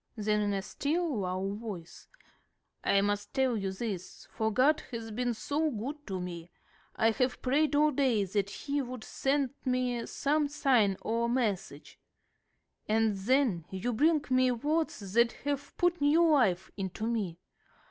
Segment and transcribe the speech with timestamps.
[0.17, 2.07] Then in a still lower voice,
[2.83, 6.49] "I must tell you this, for God has been so good to me.
[6.95, 11.99] I have prayed all day that He would send me some sign or message.
[12.87, 17.37] And then you bring me words that have put new life into me.